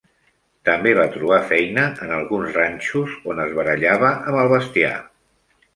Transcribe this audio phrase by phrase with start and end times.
[0.69, 4.97] També va trobar feina en alguns ranxos, on es barallava amb el bestiar.